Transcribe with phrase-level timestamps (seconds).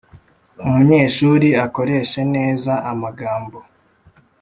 [0.65, 3.57] umunyeshuri akoreshe neza amagambo